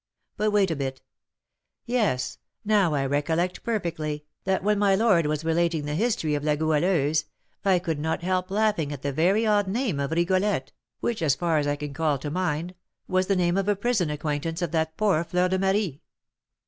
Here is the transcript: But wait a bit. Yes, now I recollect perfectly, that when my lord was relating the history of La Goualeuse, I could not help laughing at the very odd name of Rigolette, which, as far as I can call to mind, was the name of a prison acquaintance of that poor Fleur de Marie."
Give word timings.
But 0.35 0.49
wait 0.49 0.71
a 0.71 0.75
bit. 0.75 0.99
Yes, 1.85 2.39
now 2.65 2.95
I 2.95 3.05
recollect 3.05 3.61
perfectly, 3.61 4.25
that 4.45 4.63
when 4.63 4.79
my 4.79 4.95
lord 4.95 5.27
was 5.27 5.45
relating 5.45 5.85
the 5.85 5.93
history 5.93 6.33
of 6.33 6.43
La 6.43 6.55
Goualeuse, 6.55 7.25
I 7.63 7.77
could 7.77 7.99
not 7.99 8.23
help 8.23 8.49
laughing 8.49 8.91
at 8.91 9.03
the 9.03 9.11
very 9.13 9.45
odd 9.45 9.67
name 9.67 9.99
of 9.99 10.09
Rigolette, 10.09 10.71
which, 11.01 11.21
as 11.21 11.35
far 11.35 11.59
as 11.59 11.67
I 11.67 11.75
can 11.75 11.93
call 11.93 12.17
to 12.17 12.31
mind, 12.31 12.73
was 13.07 13.27
the 13.27 13.35
name 13.35 13.57
of 13.57 13.67
a 13.67 13.75
prison 13.75 14.09
acquaintance 14.09 14.63
of 14.63 14.71
that 14.71 14.97
poor 14.97 15.23
Fleur 15.23 15.49
de 15.49 15.59
Marie." 15.59 16.01